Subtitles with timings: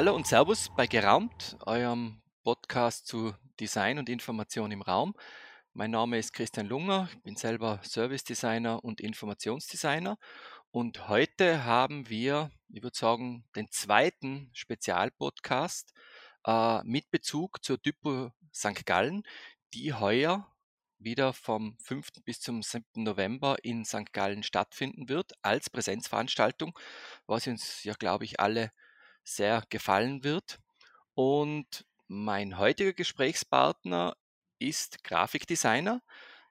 [0.00, 5.14] Hallo und Servus bei Geraumt, eurem Podcast zu Design und Information im Raum.
[5.74, 10.16] Mein Name ist Christian Lunger, ich bin selber Service Designer und Informationsdesigner
[10.70, 15.92] und heute haben wir, ich würde sagen, den zweiten Spezialpodcast
[16.46, 18.86] äh, mit Bezug zur Typo St.
[18.86, 19.22] Gallen,
[19.74, 20.50] die heuer
[20.98, 22.08] wieder vom 5.
[22.24, 23.02] bis zum 7.
[23.02, 24.14] November in St.
[24.14, 26.72] Gallen stattfinden wird als Präsenzveranstaltung,
[27.26, 28.72] was uns ja, glaube ich, alle
[29.24, 30.58] sehr gefallen wird.
[31.14, 34.16] Und mein heutiger Gesprächspartner
[34.58, 36.02] ist Grafikdesigner.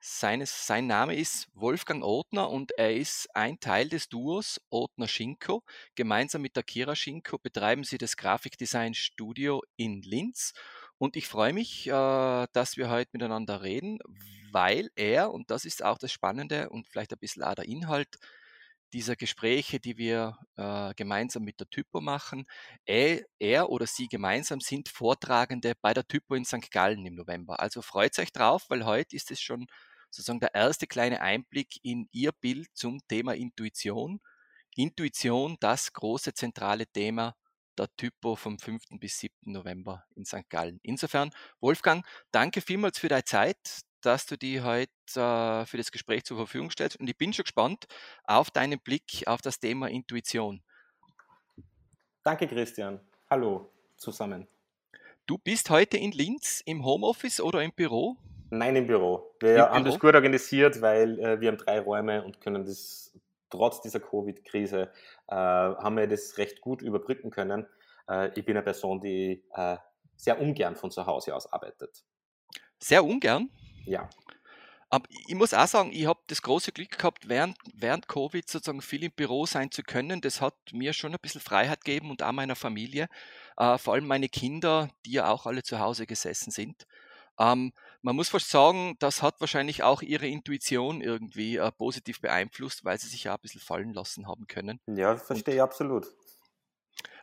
[0.02, 5.62] Seines, sein Name ist Wolfgang Othner und er ist ein Teil des Duos Othner Schinko.
[5.94, 10.54] Gemeinsam mit der Kira Schinko betreiben sie das Grafikdesign Studio in Linz.
[10.96, 13.98] Und ich freue mich, äh, dass wir heute miteinander reden,
[14.52, 18.18] weil er, und das ist auch das Spannende und vielleicht ein bisschen auch der Inhalt
[18.92, 22.46] dieser Gespräche, die wir äh, gemeinsam mit der Typo machen,
[22.84, 26.70] er, er, oder sie gemeinsam sind Vortragende bei der Typo in St.
[26.70, 27.60] Gallen im November.
[27.60, 29.66] Also freut euch drauf, weil heute ist es schon
[30.10, 34.20] sozusagen der erste kleine Einblick in ihr Bild zum Thema Intuition.
[34.76, 37.34] Intuition, das große zentrale Thema
[37.78, 38.82] der Typo vom 5.
[38.98, 39.34] bis 7.
[39.52, 40.48] November in St.
[40.48, 40.80] Gallen.
[40.82, 41.30] Insofern,
[41.60, 46.36] Wolfgang, danke vielmals für deine Zeit dass du die heute äh, für das Gespräch zur
[46.36, 46.98] Verfügung stellst.
[46.98, 47.86] Und ich bin schon gespannt
[48.24, 50.62] auf deinen Blick auf das Thema Intuition.
[52.22, 53.00] Danke, Christian.
[53.28, 54.46] Hallo zusammen.
[55.26, 58.16] Du bist heute in Linz im Homeoffice oder im Büro?
[58.50, 59.34] Nein, im Büro.
[59.38, 59.94] Wir Im haben Büro?
[59.94, 63.12] das gut organisiert, weil äh, wir haben drei Räume und können das
[63.48, 64.90] trotz dieser Covid-Krise
[65.28, 67.66] äh, haben wir das recht gut überbrücken können.
[68.08, 69.76] Äh, ich bin eine Person, die äh,
[70.16, 72.04] sehr ungern von zu Hause aus arbeitet.
[72.78, 73.50] Sehr ungern?
[73.84, 74.08] Ja.
[74.92, 78.82] Aber ich muss auch sagen, ich habe das große Glück gehabt, während, während Covid sozusagen
[78.82, 80.20] viel im Büro sein zu können.
[80.20, 83.08] Das hat mir schon ein bisschen Freiheit gegeben und auch meiner Familie.
[83.56, 86.86] Äh, vor allem meine Kinder, die ja auch alle zu Hause gesessen sind.
[87.38, 92.84] Ähm, man muss fast sagen, das hat wahrscheinlich auch ihre Intuition irgendwie äh, positiv beeinflusst,
[92.84, 94.80] weil sie sich ja ein bisschen fallen lassen haben können.
[94.86, 96.08] Ja, verstehe ich absolut.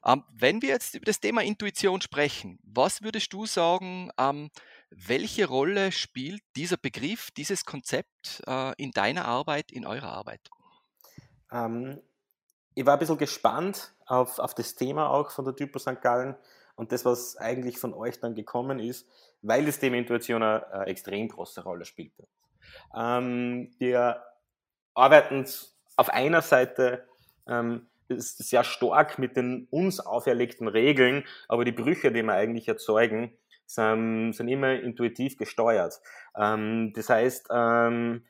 [0.05, 4.49] Ähm, wenn wir jetzt über das Thema Intuition sprechen, was würdest du sagen, ähm,
[4.89, 10.41] welche Rolle spielt dieser Begriff, dieses Konzept äh, in deiner Arbeit, in eurer Arbeit?
[11.51, 12.01] Ähm,
[12.73, 16.01] ich war ein bisschen gespannt auf, auf das Thema auch von der Typo St.
[16.01, 16.35] Gallen
[16.75, 19.07] und das, was eigentlich von euch dann gekommen ist,
[19.41, 22.13] weil das Thema Intuition eine, eine extrem große Rolle spielt.
[22.95, 24.23] Ähm, wir
[24.93, 25.45] arbeiten
[25.95, 27.07] auf einer Seite
[27.47, 33.37] ähm, sehr stark mit den uns auferlegten Regeln, aber die Brüche, die wir eigentlich erzeugen,
[33.67, 35.99] sind, sind immer intuitiv gesteuert.
[36.35, 38.25] Ähm, das heißt, ähm,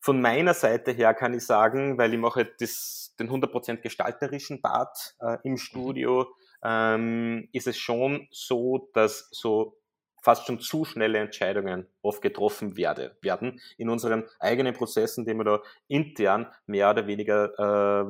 [0.00, 5.14] von meiner Seite her kann ich sagen, weil ich mache das, den 100% gestalterischen Part
[5.20, 6.26] äh, im Studio,
[6.62, 9.78] ähm, ist es schon so, dass so
[10.22, 15.44] fast schon zu schnelle Entscheidungen oft getroffen werde, werden in unseren eigenen Prozessen, die wir
[15.44, 18.04] da intern mehr oder weniger äh,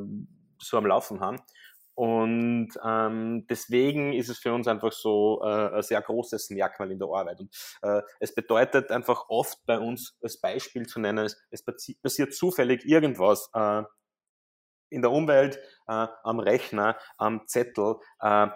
[0.59, 1.39] so am Laufen haben.
[1.95, 6.99] Und ähm, deswegen ist es für uns einfach so äh, ein sehr großes Merkmal in
[6.99, 7.41] der Arbeit.
[7.41, 11.65] Und äh, es bedeutet einfach oft bei uns als Beispiel zu nennen, es, es
[12.03, 13.83] passiert zufällig irgendwas äh,
[14.91, 15.57] in der Umwelt,
[15.87, 17.97] äh, am Rechner, am Zettel.
[18.21, 18.49] Äh,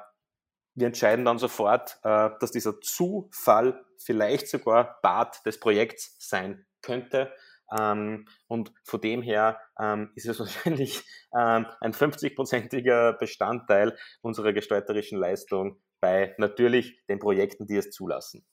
[0.75, 7.32] wir entscheiden dann sofort, äh, dass dieser Zufall vielleicht sogar Part des Projekts sein könnte.
[7.76, 11.02] Ähm, und von dem her ähm, ist es wahrscheinlich
[11.36, 18.46] ähm, ein 50-prozentiger Bestandteil unserer gestalterischen Leistung bei natürlich den Projekten, die es zulassen.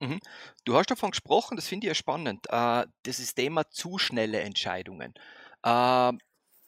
[0.00, 0.20] Mhm.
[0.64, 4.40] Du hast davon gesprochen, das finde ich ja spannend, äh, das ist Thema zu schnelle
[4.40, 5.14] Entscheidungen.
[5.62, 6.12] Äh,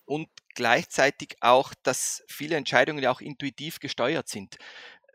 [0.04, 4.56] und gleichzeitig auch, dass viele Entscheidungen ja auch intuitiv gesteuert sind.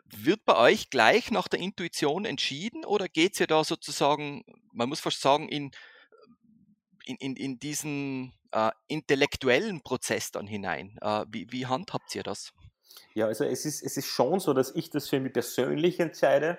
[0.05, 4.87] Wird bei euch gleich nach der Intuition entschieden oder geht es ja da sozusagen, man
[4.87, 5.71] muss fast sagen, in
[7.05, 10.97] in, in, in diesen äh, intellektuellen Prozess dann hinein.
[11.01, 12.53] Äh, wie, wie handhabt ihr das?
[13.13, 16.57] Ja, also es ist, es ist schon so, dass ich das für mich persönlich entscheide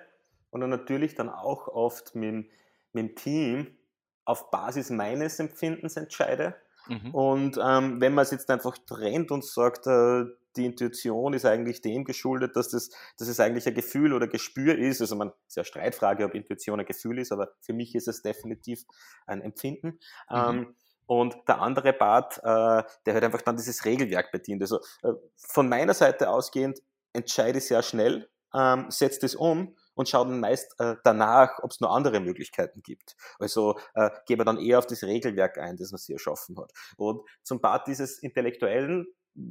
[0.51, 2.47] und dann natürlich dann auch oft mit,
[2.93, 3.77] mit dem Team
[4.25, 6.57] auf Basis meines Empfindens entscheide.
[6.89, 7.15] Mhm.
[7.15, 10.25] Und ähm, wenn man es jetzt einfach trennt und sagt, äh,
[10.57, 14.79] die Intuition ist eigentlich dem geschuldet, dass, das, dass es eigentlich ein Gefühl oder Gespür
[14.79, 15.01] ist.
[15.01, 18.23] Also man ist ja Streitfrage, ob Intuition ein Gefühl ist, aber für mich ist es
[18.23, 18.85] definitiv
[19.27, 19.99] ein Empfinden.
[20.31, 20.37] Mhm.
[20.37, 20.77] Ähm,
[21.07, 24.63] und der andere Part, äh, der halt einfach dann dieses Regelwerk bedient.
[24.63, 26.81] Also äh, von meiner Seite ausgehend
[27.13, 31.71] entscheide ich sehr schnell, ähm, setze das um und schaue dann meist äh, danach, ob
[31.71, 33.17] es noch andere Möglichkeiten gibt.
[33.39, 36.73] Also äh, gebe dann eher auf das Regelwerk ein, das man sich erschaffen hat.
[36.97, 39.07] Und zum Part dieses Intellektuellen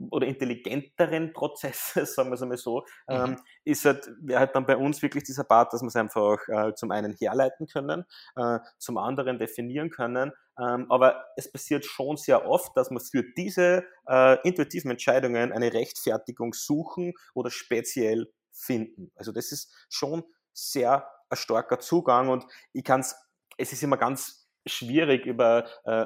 [0.09, 3.15] oder intelligenteren Prozesse, sagen wir es einmal so, mhm.
[3.15, 6.37] ähm, ist halt, wäre halt dann bei uns wirklich dieser Part, dass wir es einfach
[6.47, 8.05] äh, zum einen herleiten können,
[8.35, 10.31] äh, zum anderen definieren können.
[10.59, 15.73] Ähm, aber es passiert schon sehr oft, dass wir für diese äh, intuitiven Entscheidungen eine
[15.73, 19.11] Rechtfertigung suchen oder speziell finden.
[19.15, 20.23] Also das ist schon
[20.53, 23.15] sehr ein starker Zugang und ich kann es,
[23.57, 26.05] es ist immer ganz schwierig über äh,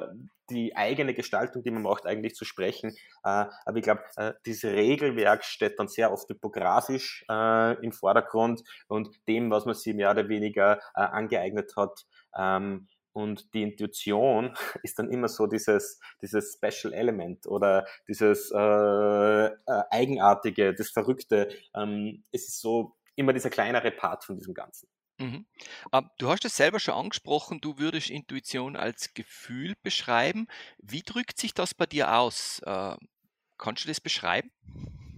[0.50, 2.90] die eigene Gestaltung, die man macht, eigentlich zu sprechen.
[3.24, 8.62] Äh, aber ich glaube, äh, dieses Regelwerk steht dann sehr oft typografisch äh, im Vordergrund
[8.88, 12.06] und dem, was man sich mehr oder weniger angeeignet hat.
[12.36, 18.52] Ähm, und die Intuition ist dann immer so dieses, dieses Special Element oder dieses
[19.90, 21.48] Eigenartige, das Verrückte.
[21.74, 24.88] Ähm, es ist so immer dieser kleinere Part von diesem Ganzen.
[25.20, 25.44] Mhm.
[25.92, 30.48] Ähm, du hast es selber schon angesprochen, du würdest Intuition als Gefühl beschreiben.
[30.78, 32.60] Wie drückt sich das bei dir aus?
[32.64, 32.96] Äh,
[33.58, 34.50] kannst du das beschreiben?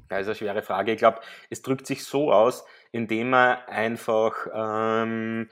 [0.09, 0.93] Das ist eine schwere Frage.
[0.93, 1.21] Ich glaube,
[1.51, 5.49] es drückt sich so aus, indem man einfach, ähm,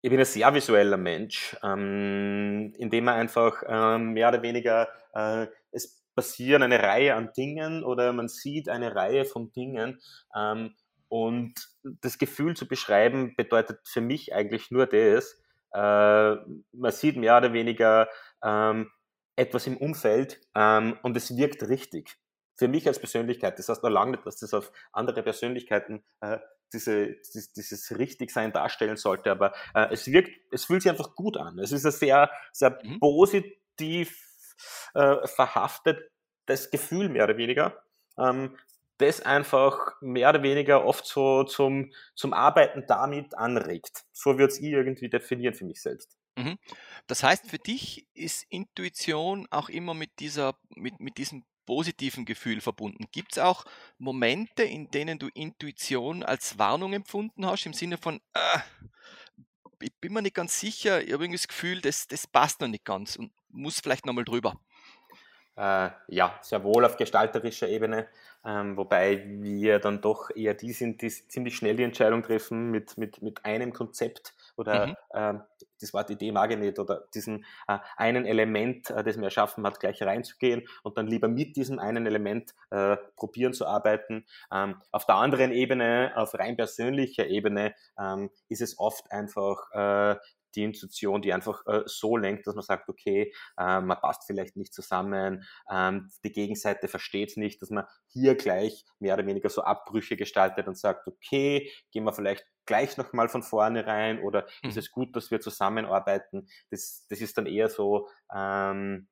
[0.00, 5.48] ich bin ein sehr visueller Mensch, ähm, indem man einfach ähm, mehr oder weniger, äh,
[5.72, 10.00] es passieren eine Reihe an Dingen oder man sieht eine Reihe von Dingen
[10.36, 10.76] ähm,
[11.12, 15.38] und das Gefühl zu beschreiben bedeutet für mich eigentlich nur das,
[15.74, 15.78] äh,
[16.72, 18.08] man sieht mehr oder weniger
[18.42, 18.90] ähm,
[19.36, 22.16] etwas im Umfeld ähm, und es wirkt richtig.
[22.56, 26.38] Für mich als Persönlichkeit, das heißt noch lange nicht, dass das auf andere Persönlichkeiten äh,
[26.72, 31.36] diese, dieses, dieses Richtigsein darstellen sollte, aber äh, es wirkt, es fühlt sich einfach gut
[31.36, 31.58] an.
[31.58, 33.00] Es ist ein sehr, sehr mhm.
[33.00, 34.16] positiv
[34.94, 37.82] äh, verhaftetes Gefühl, mehr oder weniger.
[38.16, 38.56] Ähm,
[38.98, 44.04] das einfach mehr oder weniger oft so zum, zum Arbeiten damit anregt.
[44.12, 46.16] So würde ich irgendwie definieren für mich selbst.
[46.36, 46.58] Mhm.
[47.06, 52.60] Das heißt, für dich ist Intuition auch immer mit, dieser, mit, mit diesem positiven Gefühl
[52.60, 53.06] verbunden.
[53.12, 53.64] Gibt es auch
[53.98, 58.58] Momente, in denen du Intuition als Warnung empfunden hast, im Sinne von, äh,
[59.80, 62.68] ich bin mir nicht ganz sicher, ich habe irgendwie das Gefühl, das, das passt noch
[62.68, 64.60] nicht ganz und muss vielleicht nochmal drüber?
[65.54, 68.06] Äh, ja, sehr wohl auf gestalterischer Ebene,
[68.42, 72.96] ähm, wobei wir dann doch eher die sind, die ziemlich schnell die Entscheidung treffen mit,
[72.96, 74.96] mit, mit einem Konzept oder mhm.
[75.10, 75.34] äh,
[75.82, 79.66] das Wort Idee mag ich nicht oder diesen äh, einen Element, äh, das man erschaffen
[79.66, 84.24] hat, gleich reinzugehen und dann lieber mit diesem einen Element äh, probieren zu arbeiten.
[84.50, 90.16] Ähm, auf der anderen Ebene, auf rein persönlicher Ebene, ähm, ist es oft einfach äh,
[90.54, 94.56] die Institution, die einfach äh, so lenkt, dass man sagt, okay, äh, man passt vielleicht
[94.56, 99.48] nicht zusammen, ähm, die Gegenseite versteht es nicht, dass man hier gleich mehr oder weniger
[99.48, 104.46] so Abbrüche gestaltet und sagt, okay, gehen wir vielleicht gleich nochmal von vorne rein oder
[104.62, 104.70] mhm.
[104.70, 106.48] ist es gut, dass wir zusammenarbeiten?
[106.70, 109.08] Das, das ist dann eher so ähm,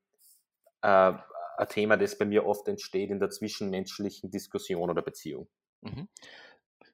[0.82, 1.12] äh,
[1.60, 5.48] ein Thema, das bei mir oft entsteht in der zwischenmenschlichen Diskussion oder Beziehung.
[5.82, 6.08] Mhm.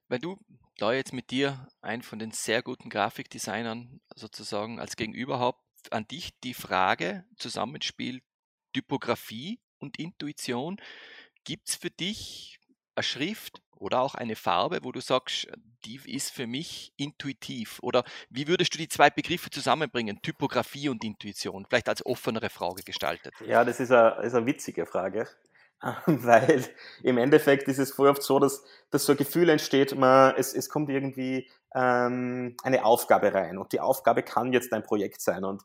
[0.08, 0.38] Wenn du
[0.79, 5.61] da jetzt mit dir einen von den sehr guten Grafikdesignern sozusagen als Gegenüber habt,
[5.91, 8.20] an dich die Frage, Zusammenspiel
[8.76, 10.76] Typografie und Intuition.
[11.44, 12.58] Gibt es für dich
[12.94, 15.49] eine Schrift oder auch eine Farbe, wo du sagst,
[15.87, 17.79] die ist für mich intuitiv?
[17.81, 21.65] Oder wie würdest du die zwei Begriffe zusammenbringen, Typografie und Intuition?
[21.69, 23.32] Vielleicht als offenere Frage gestaltet.
[23.46, 25.27] Ja, das ist eine, ist eine witzige Frage.
[26.06, 26.64] weil
[27.02, 30.54] im Endeffekt ist es voll oft so, dass, dass so ein Gefühl entsteht, man, es,
[30.54, 35.44] es kommt irgendwie ähm, eine Aufgabe rein und die Aufgabe kann jetzt ein Projekt sein
[35.44, 35.62] und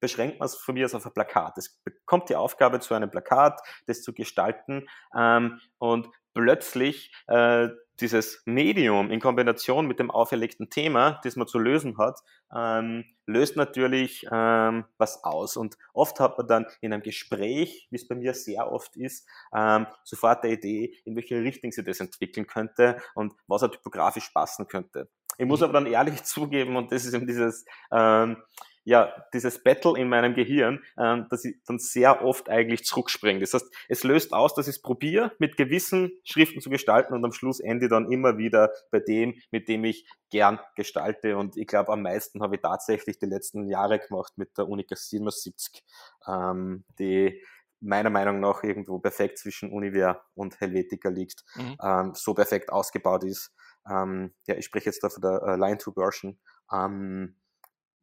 [0.00, 1.56] beschränkt man es von mir aus auf ein Plakat.
[1.56, 7.68] Es kommt die Aufgabe zu einem Plakat, das zu gestalten ähm, und plötzlich äh,
[8.00, 12.20] dieses Medium in Kombination mit dem auferlegten Thema, das man zu lösen hat,
[12.54, 15.56] ähm, löst natürlich ähm, was aus.
[15.56, 19.28] Und oft hat man dann in einem Gespräch, wie es bei mir sehr oft ist,
[19.54, 24.30] ähm, sofort eine Idee, in welche Richtung sie das entwickeln könnte und was er typografisch
[24.30, 25.08] passen könnte.
[25.38, 25.64] Ich muss mhm.
[25.64, 28.36] aber dann ehrlich zugeben, und das ist eben dieses, ähm,
[28.84, 33.40] ja, dieses Battle in meinem Gehirn, ähm, dass ich dann sehr oft eigentlich zurückspringe.
[33.40, 37.24] Das heißt, es löst aus, dass ich es probiere, mit gewissen Schriften zu gestalten und
[37.24, 41.36] am Schluss ende dann immer wieder bei dem, mit dem ich gern gestalte.
[41.36, 44.94] Und ich glaube, am meisten habe ich tatsächlich die letzten Jahre gemacht mit der Unica
[44.96, 45.82] 77,
[46.28, 47.42] ähm, die
[47.80, 51.76] meiner Meinung nach irgendwo perfekt zwischen Univer und Helvetica liegt, mhm.
[51.82, 53.52] ähm, so perfekt ausgebaut ist.
[53.88, 56.38] Ähm, ja, ich spreche jetzt da von der äh, Line-to-Version.
[56.72, 57.36] Ähm,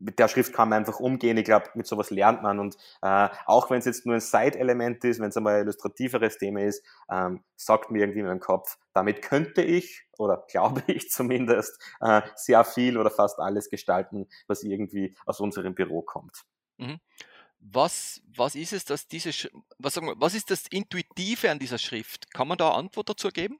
[0.02, 1.38] mit der Schrift kann man einfach umgehen.
[1.38, 2.60] Ich glaube, mit sowas lernt man.
[2.60, 6.38] Und äh, auch wenn es jetzt nur ein Side-Element ist, wenn es einmal ein illustrativeres
[6.38, 11.10] Thema ist, ähm, sagt mir irgendwie in meinem Kopf, damit könnte ich, oder glaube ich
[11.10, 16.44] zumindest, äh, sehr viel oder fast alles gestalten, was irgendwie aus unserem Büro kommt.
[16.78, 17.00] Mhm.
[17.60, 19.30] was, was ist es, dass diese,
[19.78, 22.34] was, sagen wir, was ist das Intuitive an dieser Schrift?
[22.34, 23.60] Kann man da Antwort dazu geben?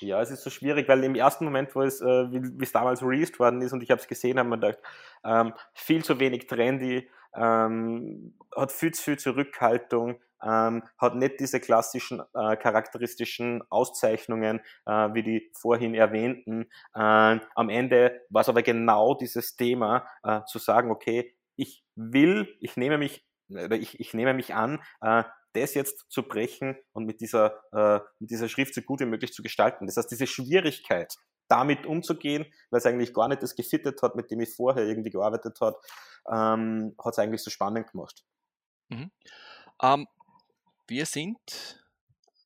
[0.00, 3.02] Ja, es ist so schwierig, weil im ersten Moment, wo es, äh, wie, es damals
[3.02, 4.78] released worden ist und ich habe es gesehen, habe ich mir gedacht,
[5.24, 11.60] ähm, viel zu wenig trendy, ähm, hat viel zu viel Zurückhaltung, ähm, hat nicht diese
[11.60, 16.66] klassischen äh, charakteristischen Auszeichnungen, äh, wie die vorhin erwähnten.
[16.94, 22.54] Äh, am Ende war es aber genau dieses Thema, äh, zu sagen, okay, ich will,
[22.60, 25.24] ich nehme mich, ich, ich nehme mich an, äh,
[25.54, 29.32] das jetzt zu brechen und mit dieser, äh, mit dieser Schrift so gut wie möglich
[29.32, 29.86] zu gestalten.
[29.86, 31.14] Das heißt, diese Schwierigkeit,
[31.48, 35.10] damit umzugehen, weil es eigentlich gar nicht das gefittet hat, mit dem ich vorher irgendwie
[35.10, 35.78] gearbeitet habe,
[36.30, 38.24] ähm, hat es eigentlich so spannend gemacht.
[38.88, 39.10] Mhm.
[39.82, 40.06] Ähm,
[40.86, 41.84] wir sind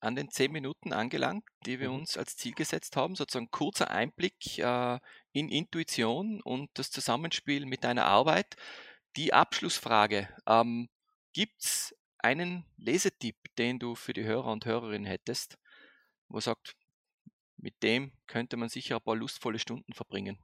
[0.01, 2.01] an den zehn Minuten angelangt, die wir mhm.
[2.01, 3.15] uns als Ziel gesetzt haben.
[3.15, 4.99] Sozusagen kurzer Einblick äh,
[5.33, 8.57] in Intuition und das Zusammenspiel mit deiner Arbeit.
[9.17, 10.29] Die Abschlussfrage.
[10.47, 10.89] Ähm,
[11.33, 11.95] Gibt es
[12.29, 15.59] einen Lesetipp, den du für die Hörer und Hörerinnen hättest,
[16.29, 16.77] wo sagt,
[17.57, 20.39] mit dem könnte man sicher ein paar lustvolle Stunden verbringen?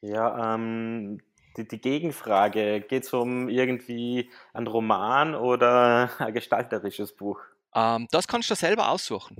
[0.00, 1.20] Ja, ähm,
[1.56, 7.40] die, die Gegenfrage, geht es um irgendwie einen Roman oder ein gestalterisches Buch?
[7.76, 9.36] Ähm, das kannst du selber aussuchen.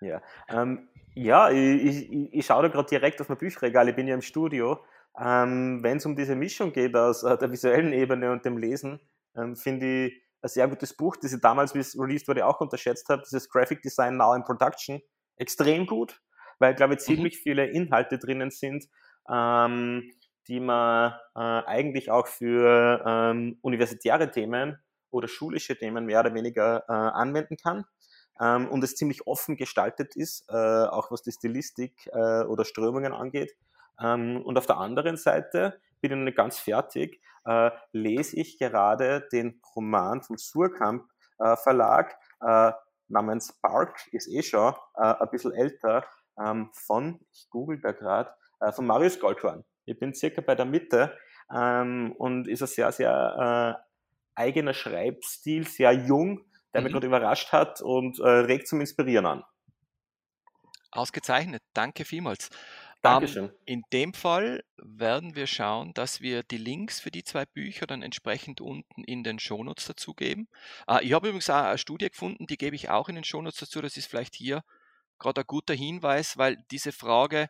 [0.00, 4.08] Ja, ähm, ja ich, ich, ich schaue da gerade direkt auf mein Bücherregal, ich bin
[4.08, 4.84] ja im Studio.
[5.16, 8.98] Ähm, Wenn es um diese Mischung geht aus äh, der visuellen Ebene und dem Lesen,
[9.36, 12.60] ähm, finde ich ein sehr gutes Buch, das ich damals, wie es released wurde, auch
[12.60, 13.22] unterschätzt habe.
[13.22, 15.00] Das ist Graphic Design Now in Production.
[15.36, 16.20] Extrem gut,
[16.58, 17.04] weil, glaube ich, mhm.
[17.04, 18.86] ziemlich viele Inhalte drinnen sind,
[19.30, 20.12] ähm,
[20.48, 24.78] die man äh, eigentlich auch für ähm, universitäre Themen
[25.10, 27.84] oder schulische Themen mehr oder weniger äh, anwenden kann.
[28.40, 33.12] Ähm, und es ziemlich offen gestaltet ist, äh, auch was die Stilistik äh, oder Strömungen
[33.12, 33.52] angeht.
[34.00, 38.58] Ähm, und auf der anderen Seite, bin ich noch nicht ganz fertig, äh, lese ich
[38.58, 42.72] gerade den Roman vom Surkamp äh, Verlag äh,
[43.08, 46.04] namens Park, ist eh schon äh, ein bisschen älter,
[46.38, 49.64] ähm, von, ich google da gerade, äh, von Marius Goldhorn.
[49.84, 51.16] Ich bin circa bei der Mitte
[51.54, 56.84] ähm, und ist ein sehr, sehr äh, eigener Schreibstil, sehr jung, der mhm.
[56.84, 59.44] mich gerade überrascht hat und regt zum Inspirieren an.
[60.90, 62.50] Ausgezeichnet, danke vielmals.
[63.02, 63.46] Dankeschön.
[63.46, 67.86] Um, in dem Fall werden wir schauen, dass wir die Links für die zwei Bücher
[67.86, 70.48] dann entsprechend unten in den Shownotes dazugeben.
[70.88, 73.58] Uh, ich habe übrigens auch eine Studie gefunden, die gebe ich auch in den Shownotes
[73.58, 73.82] dazu.
[73.82, 74.62] Das ist vielleicht hier
[75.18, 77.48] gerade ein guter Hinweis, weil diese Frage,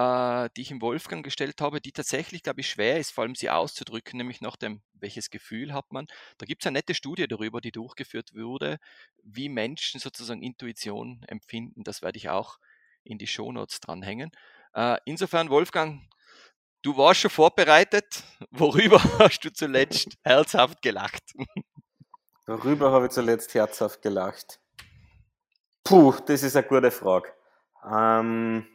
[0.00, 3.36] uh, die ich im Wolfgang gestellt habe, die tatsächlich, glaube ich, schwer ist, vor allem
[3.36, 6.08] sie auszudrücken, nämlich nach dem, welches Gefühl hat man.
[6.38, 8.78] Da gibt es eine nette Studie darüber, die durchgeführt wurde,
[9.22, 11.84] wie Menschen sozusagen Intuition empfinden.
[11.84, 12.58] Das werde ich auch
[13.04, 14.32] in die Shownotes dranhängen.
[14.74, 16.00] Äh, insofern, Wolfgang,
[16.82, 18.22] du warst schon vorbereitet.
[18.50, 21.34] Worüber hast du zuletzt herzhaft gelacht?
[22.46, 24.60] Worüber habe ich zuletzt herzhaft gelacht?
[25.84, 27.32] Puh, das ist eine gute Frage.
[27.90, 28.66] Ähm,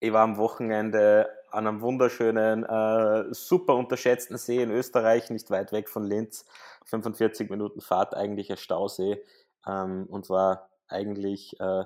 [0.00, 5.72] ich war am Wochenende an einem wunderschönen, äh, super unterschätzten See in Österreich, nicht weit
[5.72, 6.44] weg von Linz.
[6.84, 9.22] 45 Minuten Fahrt, eigentlich ein Stausee.
[9.66, 11.84] Ähm, und war eigentlich äh,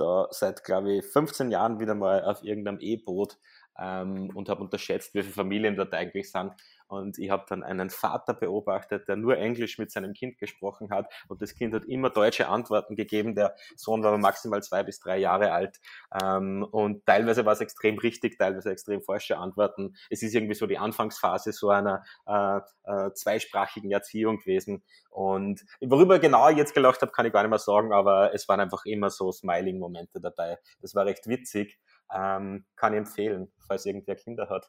[0.00, 3.38] da seit, glaube ich, 15 Jahren wieder mal auf irgendeinem E-Boot
[3.78, 6.52] ähm, und habe unterschätzt, wie viele Familien dort eigentlich sind.
[6.90, 11.06] Und ich habe dann einen Vater beobachtet, der nur Englisch mit seinem Kind gesprochen hat.
[11.28, 13.36] Und das Kind hat immer deutsche Antworten gegeben.
[13.36, 15.80] Der Sohn war maximal zwei bis drei Jahre alt.
[16.20, 19.94] Ähm, und teilweise war es extrem richtig, teilweise extrem falsche Antworten.
[20.10, 24.82] Es ist irgendwie so die Anfangsphase so einer äh, äh, zweisprachigen Erziehung gewesen.
[25.10, 28.48] Und worüber genau ich jetzt gelacht habe, kann ich gar nicht mehr sagen, aber es
[28.48, 30.58] waren einfach immer so Smiling-Momente dabei.
[30.80, 31.78] Das war recht witzig.
[32.12, 34.68] Ähm, kann ich empfehlen, falls irgendwer Kinder hat,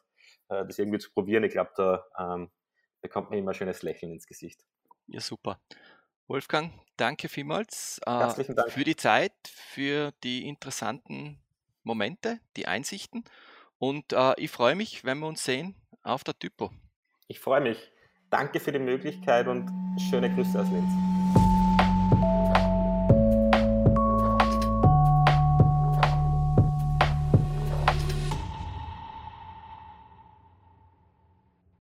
[0.52, 1.44] äh, das irgendwie zu probieren.
[1.44, 2.50] Ich glaube, da ähm,
[3.00, 4.64] bekommt man immer ein schönes Lächeln ins Gesicht.
[5.06, 5.60] Ja, super.
[6.28, 8.70] Wolfgang, danke vielmals äh, Dank.
[8.70, 11.40] für die Zeit, für die interessanten
[11.82, 13.24] Momente, die Einsichten.
[13.78, 16.70] Und äh, ich freue mich, wenn wir uns sehen auf der Typo.
[17.26, 17.90] Ich freue mich.
[18.30, 19.68] Danke für die Möglichkeit und
[20.08, 21.61] schöne Grüße aus Linz.